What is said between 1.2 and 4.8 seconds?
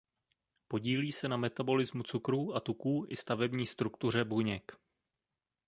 na metabolismu cukrů a tuků i stavební struktuře buněk.